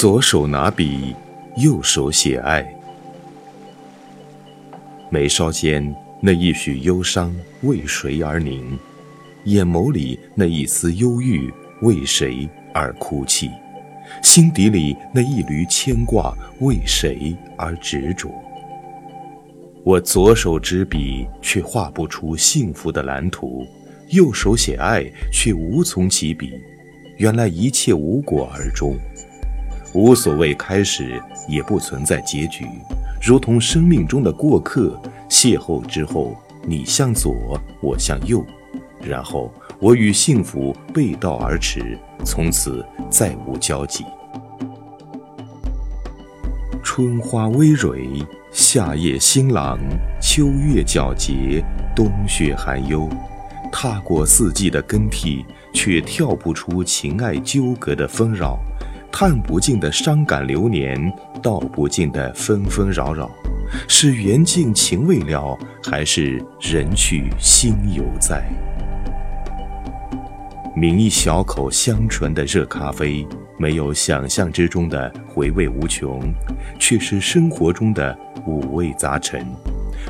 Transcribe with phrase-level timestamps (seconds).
[0.00, 1.14] 左手拿笔，
[1.58, 2.66] 右手写爱。
[5.10, 8.78] 眉梢间那一许忧伤为谁而凝？
[9.44, 11.52] 眼眸里那一丝忧郁
[11.82, 13.50] 为谁而哭泣？
[14.22, 18.30] 心底里那一缕牵挂为谁而执着？
[19.84, 23.66] 我左手执笔，却画不出幸福的蓝图；
[24.08, 26.54] 右手写爱，却无从起笔。
[27.18, 28.98] 原来一切无果而终。
[29.92, 32.66] 无所谓开始，也不存在结局，
[33.20, 35.00] 如同生命中的过客。
[35.28, 38.44] 邂逅之后，你向左，我向右，
[39.00, 44.04] 然后我与幸福背道而驰，从此再无交集。
[46.82, 49.78] 春花葳蕤，夏夜星朗，
[50.20, 53.08] 秋月皎洁，冬雪寒幽。
[53.70, 58.58] 踏过四季的更替，却跳不出情爱纠葛的纷扰。
[59.12, 63.30] 叹不尽的伤感流年，道不尽的纷纷扰扰，
[63.86, 68.42] 是缘尽情未了，还是人去心犹在？
[70.74, 73.26] 抿一小口香醇的热咖啡，
[73.58, 76.32] 没有想象之中的回味无穷，
[76.78, 78.16] 却是生活中的
[78.46, 79.44] 五味杂陈，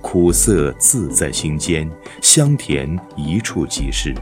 [0.00, 1.90] 苦涩自在心间，
[2.22, 4.14] 香甜一触即逝，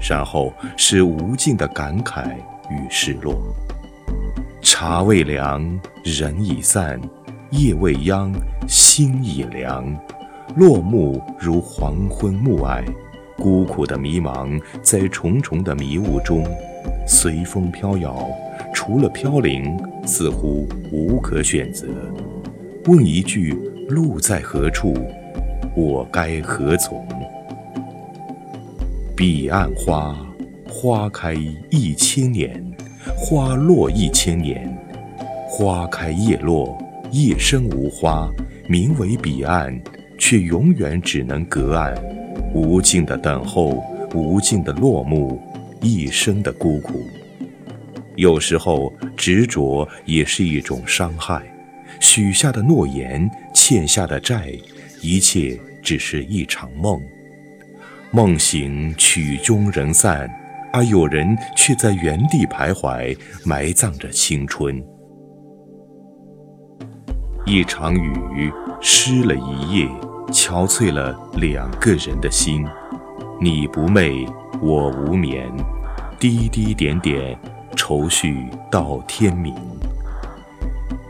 [0.00, 2.36] 然后是无尽的感慨
[2.70, 3.36] 与失落。
[4.62, 5.60] 茶未凉，
[6.04, 6.96] 人已散；
[7.50, 8.32] 夜未央，
[8.68, 9.84] 心已凉。
[10.54, 12.84] 落幕如黄昏暮霭，
[13.36, 16.46] 孤苦的迷茫在重重的迷雾中，
[17.08, 18.24] 随风飘摇。
[18.72, 21.88] 除了飘零，似乎无可选择。
[22.86, 23.52] 问一句：
[23.88, 24.94] 路在何处？
[25.74, 27.04] 我该何从？
[29.16, 30.16] 彼岸花，
[30.68, 31.34] 花开
[31.70, 32.71] 一千年。
[33.16, 34.68] 花落一千年，
[35.46, 36.76] 花开叶落，
[37.10, 38.30] 叶生无花，
[38.68, 39.78] 名为彼岸，
[40.18, 41.94] 却永远只能隔岸。
[42.54, 43.82] 无尽的等候，
[44.14, 45.40] 无尽的落幕，
[45.80, 47.04] 一生的孤苦。
[48.16, 51.42] 有时候，执着也是一种伤害。
[51.98, 54.52] 许下的诺言，欠下的债，
[55.00, 57.00] 一切只是一场梦。
[58.10, 60.30] 梦醒，曲终人散。
[60.72, 64.82] 而有人却在原地徘徊，埋葬着青春。
[67.44, 68.50] 一场雨
[68.80, 69.88] 湿了一夜，
[70.28, 72.64] 憔悴了两个人的心。
[73.40, 74.26] 你不寐，
[74.60, 75.50] 我无眠，
[76.18, 77.36] 滴滴点点，
[77.76, 79.54] 愁绪到天明。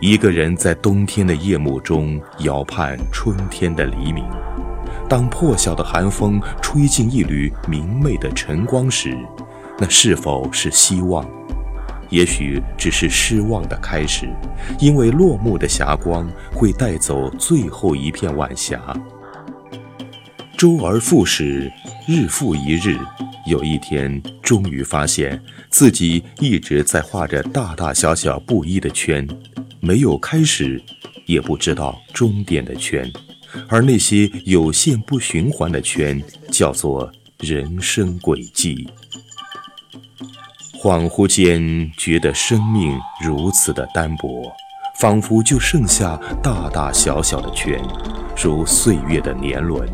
[0.00, 4.24] 一个人在冬天的夜幕中遥盼春天的黎明。
[5.12, 9.14] 当破晓的寒风吹进一缕明媚的晨光时，
[9.78, 11.22] 那是否是希望？
[12.08, 14.26] 也许只是失望的开始，
[14.80, 18.80] 因为落幕的霞光会带走最后一片晚霞。
[20.56, 21.70] 周而复始，
[22.08, 22.98] 日复一日，
[23.46, 29.28] 有一天，终于发现自己一直在画着大大小小不一的圈，
[29.78, 30.82] 没有开始，
[31.26, 33.06] 也不知道终点的圈，
[33.68, 38.88] 而那些有限不循环的圈，叫做人生轨迹。
[40.82, 44.52] 恍惚间，觉得生命如此的单薄，
[44.98, 47.80] 仿佛就剩下大大小小的圈，
[48.42, 49.88] 如岁月的年轮，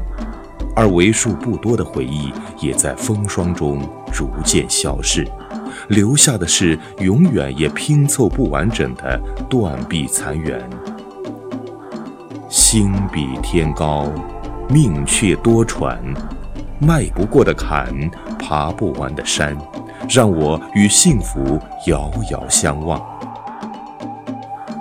[0.74, 5.28] 而为数不多的回忆也在风霜中逐渐消逝，
[5.88, 9.20] 留下的是永远也拼凑不完整的
[9.50, 10.58] 断壁残垣。
[12.70, 14.12] 心比天高，
[14.68, 15.96] 命却多舛，
[16.78, 17.88] 迈不过的坎，
[18.38, 19.56] 爬不完的山。
[20.06, 23.02] 让我与幸福遥遥相望，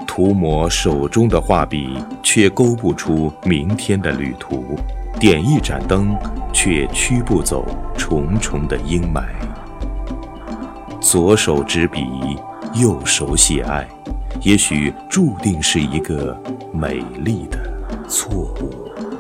[0.06, 4.76] 涂抹手中的画笔，却勾不出明天的旅途；
[5.18, 6.14] 点一盏灯，
[6.52, 7.66] 却驱不走
[7.98, 9.24] 重重的阴霾。
[11.00, 12.06] 左手执笔，
[12.74, 13.88] 右手写爱，
[14.42, 16.38] 也许注定是一个
[16.74, 17.57] 美丽的
[18.08, 18.30] 错
[18.62, 19.17] 误。